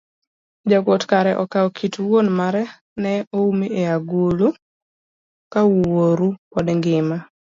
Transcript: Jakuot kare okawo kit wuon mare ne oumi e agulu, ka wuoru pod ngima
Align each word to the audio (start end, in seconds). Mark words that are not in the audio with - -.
Jakuot 0.69 1.03
kare 1.09 1.31
okawo 1.43 1.67
kit 1.77 1.95
wuon 2.07 2.27
mare 2.39 2.63
ne 3.01 3.13
oumi 3.39 3.67
e 3.81 3.83
agulu, 3.95 4.47
ka 5.53 5.61
wuoru 5.73 6.29
pod 6.51 6.67
ngima 6.77 7.17